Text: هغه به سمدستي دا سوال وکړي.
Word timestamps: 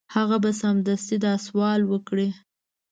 هغه 0.15 0.37
به 0.43 0.51
سمدستي 0.61 1.17
دا 1.25 1.33
سوال 1.45 1.81
وکړي. 1.91 2.29